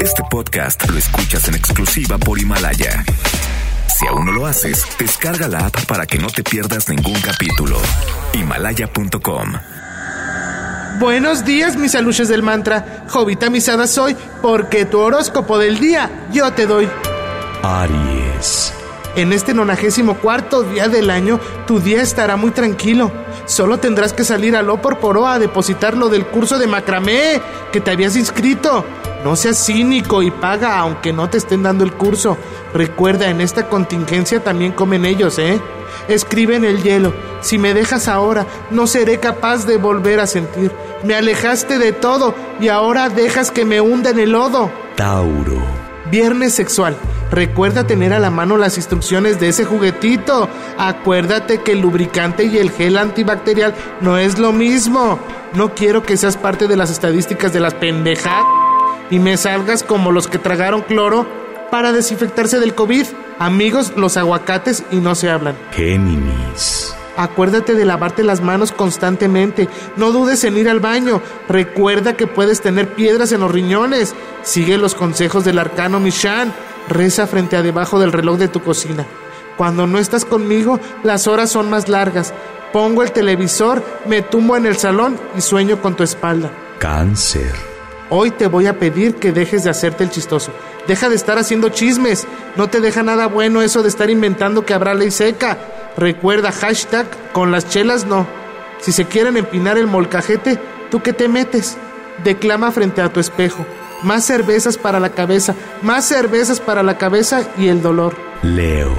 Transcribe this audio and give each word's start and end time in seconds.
Este 0.00 0.22
podcast 0.30 0.88
lo 0.90 0.98
escuchas 0.98 1.48
en 1.48 1.54
exclusiva 1.54 2.18
por 2.18 2.38
Himalaya. 2.38 3.04
Si 3.88 4.06
aún 4.06 4.26
no 4.26 4.32
lo 4.32 4.46
haces, 4.46 4.84
descarga 4.98 5.48
la 5.48 5.66
app 5.66 5.86
para 5.86 6.06
que 6.06 6.18
no 6.18 6.26
te 6.28 6.42
pierdas 6.42 6.90
ningún 6.90 7.18
capítulo. 7.20 7.78
Himalaya.com. 8.34 9.52
Buenos 11.00 11.44
días, 11.46 11.76
mis 11.76 11.94
aluches 11.94 12.28
del 12.28 12.42
mantra. 12.42 13.04
Jovita 13.08 13.48
misada 13.48 13.86
soy, 13.86 14.14
porque 14.42 14.84
tu 14.84 14.98
horóscopo 14.98 15.58
del 15.58 15.78
día 15.78 16.28
yo 16.32 16.52
te 16.52 16.66
doy. 16.66 16.88
Aries. 17.62 18.74
En 19.16 19.32
este 19.32 19.54
nonagésimo 19.54 20.18
cuarto 20.18 20.62
día 20.62 20.88
del 20.88 21.08
año, 21.10 21.40
tu 21.66 21.80
día 21.80 22.02
estará 22.02 22.36
muy 22.36 22.50
tranquilo. 22.50 23.10
Solo 23.46 23.78
tendrás 23.78 24.12
que 24.12 24.24
salir 24.24 24.54
a 24.54 24.62
Loporporo 24.62 25.26
a 25.26 25.38
depositar 25.38 25.96
lo 25.96 26.08
del 26.08 26.26
curso 26.26 26.58
de 26.58 26.66
macramé 26.66 27.40
que 27.72 27.80
te 27.80 27.90
habías 27.90 28.16
inscrito. 28.16 28.84
No 29.24 29.36
seas 29.36 29.64
cínico 29.64 30.22
y 30.22 30.30
paga 30.30 30.78
aunque 30.78 31.12
no 31.12 31.30
te 31.30 31.38
estén 31.38 31.62
dando 31.62 31.84
el 31.84 31.92
curso. 31.92 32.36
Recuerda, 32.74 33.30
en 33.30 33.40
esta 33.40 33.68
contingencia 33.68 34.42
también 34.42 34.72
comen 34.72 35.04
ellos, 35.04 35.38
¿eh? 35.38 35.60
Escribe 36.08 36.56
en 36.56 36.64
el 36.64 36.82
hielo, 36.82 37.12
si 37.40 37.58
me 37.58 37.74
dejas 37.74 38.08
ahora, 38.08 38.46
no 38.70 38.86
seré 38.86 39.18
capaz 39.18 39.66
de 39.66 39.76
volver 39.76 40.18
a 40.18 40.26
sentir. 40.26 40.72
Me 41.04 41.14
alejaste 41.14 41.78
de 41.78 41.92
todo 41.92 42.34
y 42.60 42.68
ahora 42.68 43.08
dejas 43.08 43.50
que 43.50 43.64
me 43.64 43.80
hunda 43.80 44.10
en 44.10 44.18
el 44.18 44.32
lodo. 44.32 44.70
Tauro. 44.96 45.62
Viernes 46.10 46.54
sexual. 46.54 46.96
Recuerda 47.30 47.86
tener 47.86 48.12
a 48.12 48.18
la 48.18 48.30
mano 48.30 48.56
las 48.56 48.76
instrucciones 48.76 49.38
de 49.40 49.48
ese 49.48 49.64
juguetito. 49.64 50.48
Acuérdate 50.76 51.62
que 51.62 51.72
el 51.72 51.80
lubricante 51.80 52.44
y 52.44 52.58
el 52.58 52.70
gel 52.70 52.98
antibacterial 52.98 53.74
no 54.00 54.18
es 54.18 54.38
lo 54.38 54.52
mismo. 54.52 55.18
No 55.54 55.74
quiero 55.74 56.02
que 56.02 56.16
seas 56.16 56.36
parte 56.36 56.66
de 56.66 56.76
las 56.76 56.90
estadísticas 56.90 57.52
de 57.52 57.60
las 57.60 57.74
pendejadas 57.74 58.61
y 59.12 59.18
me 59.18 59.36
salgas 59.36 59.82
como 59.82 60.10
los 60.10 60.26
que 60.26 60.38
tragaron 60.38 60.80
cloro 60.80 61.26
para 61.70 61.92
desinfectarse 61.92 62.58
del 62.58 62.74
COVID. 62.74 63.04
Amigos, 63.38 63.92
los 63.94 64.16
aguacates 64.16 64.84
y 64.90 64.96
no 64.96 65.14
se 65.14 65.28
hablan. 65.28 65.54
Géminis. 65.72 66.94
Acuérdate 67.18 67.74
de 67.74 67.84
lavarte 67.84 68.22
las 68.22 68.40
manos 68.40 68.72
constantemente. 68.72 69.68
No 69.98 70.12
dudes 70.12 70.42
en 70.44 70.56
ir 70.56 70.66
al 70.66 70.80
baño. 70.80 71.20
Recuerda 71.46 72.16
que 72.16 72.26
puedes 72.26 72.62
tener 72.62 72.94
piedras 72.94 73.32
en 73.32 73.40
los 73.40 73.50
riñones. 73.50 74.14
Sigue 74.44 74.78
los 74.78 74.94
consejos 74.94 75.44
del 75.44 75.58
arcano 75.58 76.00
Mishan. 76.00 76.54
Reza 76.88 77.26
frente 77.26 77.58
a 77.58 77.62
debajo 77.62 78.00
del 78.00 78.12
reloj 78.12 78.38
de 78.38 78.48
tu 78.48 78.62
cocina. 78.62 79.04
Cuando 79.58 79.86
no 79.86 79.98
estás 79.98 80.24
conmigo, 80.24 80.80
las 81.02 81.26
horas 81.26 81.50
son 81.50 81.68
más 81.68 81.90
largas. 81.90 82.32
Pongo 82.72 83.02
el 83.02 83.12
televisor, 83.12 83.84
me 84.06 84.22
tumbo 84.22 84.56
en 84.56 84.64
el 84.64 84.78
salón 84.78 85.20
y 85.36 85.42
sueño 85.42 85.82
con 85.82 85.94
tu 85.96 86.02
espalda. 86.02 86.50
Cáncer. 86.78 87.71
Hoy 88.14 88.30
te 88.30 88.46
voy 88.46 88.66
a 88.66 88.78
pedir 88.78 89.14
que 89.14 89.32
dejes 89.32 89.64
de 89.64 89.70
hacerte 89.70 90.04
el 90.04 90.10
chistoso. 90.10 90.52
Deja 90.86 91.08
de 91.08 91.14
estar 91.14 91.38
haciendo 91.38 91.70
chismes. 91.70 92.26
No 92.56 92.68
te 92.68 92.82
deja 92.82 93.02
nada 93.02 93.26
bueno 93.26 93.62
eso 93.62 93.82
de 93.82 93.88
estar 93.88 94.10
inventando 94.10 94.66
que 94.66 94.74
habrá 94.74 94.92
ley 94.92 95.10
seca. 95.10 95.56
Recuerda, 95.96 96.52
hashtag, 96.52 97.06
con 97.32 97.50
las 97.50 97.70
chelas 97.70 98.04
no. 98.04 98.26
Si 98.80 98.92
se 98.92 99.06
quieren 99.06 99.38
empinar 99.38 99.78
el 99.78 99.86
molcajete, 99.86 100.58
¿tú 100.90 101.00
qué 101.00 101.14
te 101.14 101.26
metes? 101.26 101.78
Declama 102.22 102.70
frente 102.70 103.00
a 103.00 103.10
tu 103.10 103.18
espejo. 103.18 103.64
Más 104.02 104.26
cervezas 104.26 104.76
para 104.76 105.00
la 105.00 105.08
cabeza, 105.08 105.54
más 105.80 106.04
cervezas 106.04 106.60
para 106.60 106.82
la 106.82 106.98
cabeza 106.98 107.48
y 107.56 107.68
el 107.68 107.80
dolor. 107.80 108.14
Leo. 108.42 108.92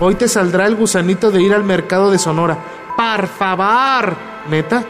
Hoy 0.00 0.14
te 0.14 0.26
saldrá 0.26 0.64
el 0.64 0.74
gusanito 0.74 1.30
de 1.30 1.42
ir 1.42 1.52
al 1.52 1.64
mercado 1.64 2.10
de 2.10 2.18
Sonora. 2.18 2.56
¡Par 2.96 3.28
favor! 3.28 4.16
¿Neta? 4.48 4.86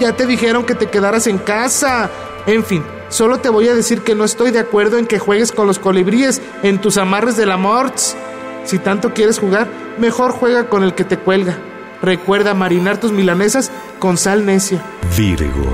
Ya 0.00 0.16
te 0.16 0.24
dijeron 0.24 0.64
que 0.64 0.74
te 0.74 0.86
quedaras 0.86 1.26
en 1.26 1.36
casa. 1.36 2.08
En 2.46 2.64
fin, 2.64 2.84
solo 3.08 3.38
te 3.38 3.48
voy 3.48 3.68
a 3.68 3.74
decir 3.74 4.02
que 4.02 4.14
no 4.14 4.24
estoy 4.24 4.52
de 4.52 4.60
acuerdo 4.60 4.98
en 4.98 5.06
que 5.06 5.18
juegues 5.18 5.50
con 5.50 5.66
los 5.66 5.80
colibríes 5.80 6.40
en 6.62 6.80
tus 6.80 6.96
amarres 6.96 7.36
de 7.36 7.44
la 7.44 7.56
morts. 7.56 8.16
Si 8.64 8.78
tanto 8.78 9.12
quieres 9.12 9.40
jugar, 9.40 9.66
mejor 9.98 10.30
juega 10.30 10.68
con 10.68 10.84
el 10.84 10.94
que 10.94 11.04
te 11.04 11.18
cuelga. 11.18 11.58
Recuerda 12.02 12.54
marinar 12.54 12.98
tus 12.98 13.10
milanesas 13.10 13.72
con 13.98 14.16
sal 14.16 14.46
necia. 14.46 14.80
Virgo. 15.16 15.66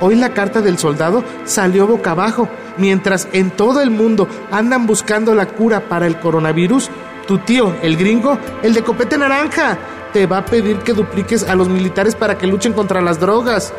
Hoy 0.00 0.14
la 0.14 0.30
carta 0.34 0.60
del 0.60 0.78
soldado 0.78 1.24
salió 1.44 1.86
boca 1.86 2.12
abajo, 2.12 2.48
mientras 2.76 3.26
en 3.32 3.50
todo 3.50 3.80
el 3.80 3.90
mundo 3.90 4.28
andan 4.52 4.86
buscando 4.86 5.34
la 5.34 5.46
cura 5.46 5.88
para 5.88 6.06
el 6.06 6.20
coronavirus. 6.20 6.88
Tu 7.26 7.38
tío, 7.38 7.74
el 7.82 7.96
gringo, 7.96 8.38
el 8.62 8.74
de 8.74 8.82
copete 8.82 9.18
naranja, 9.18 9.76
te 10.12 10.26
va 10.26 10.38
a 10.38 10.44
pedir 10.44 10.78
que 10.78 10.92
dupliques 10.92 11.42
a 11.42 11.56
los 11.56 11.68
militares 11.68 12.14
para 12.14 12.38
que 12.38 12.46
luchen 12.46 12.74
contra 12.74 13.00
las 13.00 13.18
drogas. 13.18 13.72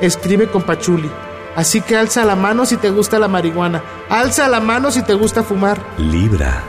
Escribe 0.00 0.46
con 0.46 0.62
Pachuli. 0.62 1.10
Así 1.54 1.82
que 1.82 1.96
alza 1.96 2.24
la 2.24 2.36
mano 2.36 2.64
si 2.64 2.76
te 2.76 2.90
gusta 2.90 3.18
la 3.18 3.28
marihuana. 3.28 3.82
Alza 4.08 4.48
la 4.48 4.60
mano 4.60 4.90
si 4.90 5.02
te 5.02 5.14
gusta 5.14 5.42
fumar. 5.42 5.78
Libra. 5.98 6.62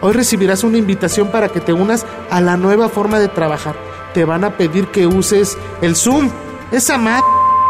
Hoy 0.00 0.14
recibirás 0.14 0.64
una 0.64 0.78
invitación 0.78 1.30
para 1.30 1.50
que 1.50 1.60
te 1.60 1.74
unas 1.74 2.06
a 2.30 2.40
la 2.40 2.56
nueva 2.56 2.88
forma 2.88 3.18
de 3.18 3.28
trabajar. 3.28 3.76
Te 4.14 4.24
van 4.24 4.44
a 4.44 4.56
pedir 4.56 4.88
que 4.88 5.06
uses 5.06 5.58
el 5.82 5.94
Zoom, 5.94 6.30
esa 6.72 6.96
madre 6.96 7.24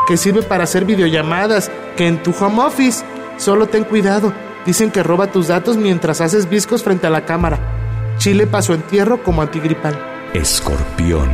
que 0.07 0.17
sirve 0.17 0.43
para 0.43 0.65
hacer 0.65 0.85
videollamadas, 0.85 1.71
que 1.97 2.07
en 2.07 2.23
tu 2.23 2.33
home 2.39 2.63
office. 2.63 3.05
Solo 3.37 3.67
ten 3.67 3.85
cuidado. 3.85 4.33
Dicen 4.65 4.91
que 4.91 5.03
roba 5.03 5.33
tus 5.33 5.49
datos 5.49 5.77
mientras 5.77 6.21
haces 6.21 6.49
viscos 6.49 6.85
frente 6.85 7.07
a 7.07 7.11
la 7.11 7.25
cámara. 7.25 7.59
Chile 8.19 8.47
pasó 8.47 8.75
entierro 8.75 9.23
como 9.23 9.43
antigripal. 9.43 9.99
Escorpión. 10.35 11.31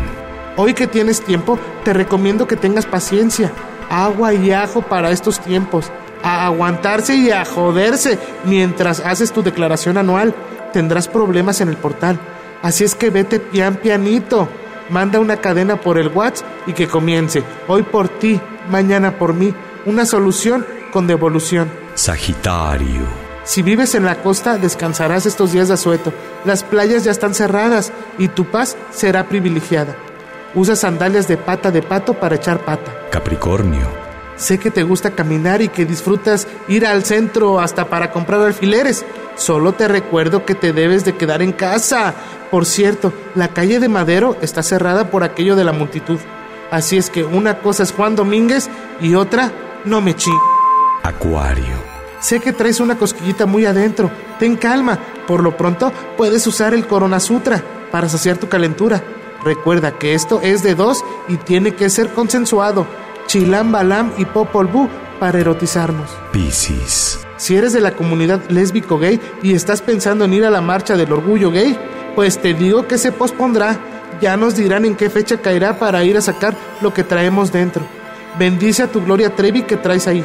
Hoy 0.56 0.72
que 0.72 0.86
tienes 0.86 1.20
tiempo, 1.20 1.58
te 1.84 1.92
recomiendo 1.92 2.46
que 2.46 2.56
tengas 2.56 2.86
paciencia 2.86 3.52
agua 3.90 4.34
y 4.34 4.52
ajo 4.52 4.82
para 4.82 5.10
estos 5.10 5.40
tiempos. 5.40 5.90
A 6.22 6.46
aguantarse 6.46 7.14
y 7.14 7.30
a 7.30 7.44
joderse 7.44 8.18
mientras 8.44 9.00
haces 9.00 9.32
tu 9.32 9.42
declaración 9.42 9.98
anual. 9.98 10.34
Tendrás 10.72 11.08
problemas 11.08 11.60
en 11.60 11.68
el 11.68 11.76
portal. 11.76 12.18
Así 12.62 12.84
es 12.84 12.94
que 12.94 13.10
vete 13.10 13.38
pian 13.38 13.76
pianito. 13.76 14.48
Manda 14.90 15.20
una 15.20 15.36
cadena 15.38 15.80
por 15.80 15.98
el 15.98 16.08
WhatsApp 16.08 16.46
y 16.66 16.72
que 16.72 16.88
comience. 16.88 17.42
Hoy 17.68 17.82
por 17.82 18.08
ti, 18.08 18.40
mañana 18.70 19.18
por 19.18 19.34
mí. 19.34 19.54
Una 19.84 20.06
solución 20.06 20.66
con 20.92 21.06
devolución. 21.06 21.70
Sagitario. 21.94 23.26
Si 23.44 23.62
vives 23.62 23.94
en 23.94 24.04
la 24.04 24.16
costa, 24.22 24.58
descansarás 24.58 25.24
estos 25.24 25.52
días 25.52 25.68
de 25.68 25.74
asueto. 25.74 26.12
Las 26.44 26.64
playas 26.64 27.04
ya 27.04 27.12
están 27.12 27.32
cerradas 27.32 27.92
y 28.18 28.28
tu 28.28 28.44
paz 28.46 28.76
será 28.90 29.28
privilegiada. 29.28 29.94
Usa 30.54 30.76
sandalias 30.76 31.28
de 31.28 31.36
pata 31.36 31.70
de 31.70 31.82
pato 31.82 32.14
para 32.14 32.36
echar 32.36 32.64
pata. 32.64 32.92
Capricornio. 33.10 33.86
Sé 34.36 34.58
que 34.58 34.70
te 34.70 34.82
gusta 34.82 35.12
caminar 35.12 35.62
y 35.62 35.68
que 35.68 35.86
disfrutas 35.86 36.46
ir 36.68 36.86
al 36.86 37.04
centro 37.04 37.58
hasta 37.58 37.86
para 37.86 38.10
comprar 38.10 38.42
alfileres. 38.42 39.04
Solo 39.36 39.72
te 39.72 39.88
recuerdo 39.88 40.44
que 40.44 40.54
te 40.54 40.72
debes 40.72 41.04
de 41.04 41.16
quedar 41.16 41.42
en 41.42 41.52
casa. 41.52 42.14
Por 42.50 42.66
cierto, 42.66 43.12
la 43.34 43.48
calle 43.48 43.80
de 43.80 43.88
Madero 43.88 44.36
está 44.42 44.62
cerrada 44.62 45.10
por 45.10 45.24
aquello 45.24 45.56
de 45.56 45.64
la 45.64 45.72
multitud. 45.72 46.18
Así 46.70 46.96
es 46.96 47.10
que 47.10 47.24
una 47.24 47.58
cosa 47.60 47.82
es 47.82 47.92
Juan 47.92 48.16
Domínguez 48.16 48.68
y 49.00 49.14
otra 49.14 49.52
no 49.84 50.00
me 50.00 50.14
chi. 50.14 50.32
Acuario. 51.02 51.76
Sé 52.20 52.40
que 52.40 52.52
traes 52.52 52.80
una 52.80 52.96
cosquillita 52.96 53.46
muy 53.46 53.66
adentro. 53.66 54.10
Ten 54.38 54.56
calma. 54.56 54.98
Por 55.26 55.42
lo 55.42 55.56
pronto 55.56 55.92
puedes 56.16 56.46
usar 56.46 56.74
el 56.74 56.86
Corona 56.86 57.20
Sutra 57.20 57.62
para 57.90 58.08
saciar 58.08 58.36
tu 58.36 58.48
calentura. 58.48 59.02
Recuerda 59.44 59.98
que 59.98 60.14
esto 60.14 60.40
es 60.42 60.62
de 60.62 60.74
dos 60.74 61.04
y 61.28 61.36
tiene 61.36 61.74
que 61.74 61.90
ser 61.90 62.12
consensuado. 62.12 62.86
Chilam, 63.26 63.72
Balam 63.72 64.12
y 64.18 64.24
Popol 64.24 64.66
Vuh 64.66 64.88
para 65.18 65.40
erotizarnos. 65.40 66.10
Piscis. 66.32 67.20
Si 67.36 67.56
eres 67.56 67.72
de 67.72 67.80
la 67.80 67.92
comunidad 67.92 68.40
lésbico 68.48 68.98
gay 68.98 69.20
y 69.42 69.54
estás 69.54 69.82
pensando 69.82 70.24
en 70.24 70.34
ir 70.34 70.44
a 70.44 70.50
la 70.50 70.60
marcha 70.60 70.96
del 70.96 71.12
orgullo 71.12 71.50
gay, 71.50 71.76
pues 72.14 72.40
te 72.40 72.54
digo 72.54 72.86
que 72.86 72.98
se 72.98 73.12
pospondrá. 73.12 73.78
Ya 74.20 74.36
nos 74.36 74.56
dirán 74.56 74.84
en 74.86 74.96
qué 74.96 75.10
fecha 75.10 75.38
caerá 75.38 75.78
para 75.78 76.02
ir 76.04 76.16
a 76.16 76.22
sacar 76.22 76.54
lo 76.80 76.94
que 76.94 77.04
traemos 77.04 77.52
dentro. 77.52 77.82
Bendice 78.38 78.82
a 78.82 78.86
tu 78.86 79.04
Gloria 79.04 79.34
Trevi 79.34 79.62
que 79.62 79.76
traes 79.76 80.06
ahí. 80.06 80.24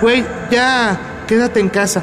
Güey, 0.00 0.24
ya, 0.50 0.98
quédate 1.26 1.60
en 1.60 1.68
casa. 1.68 2.02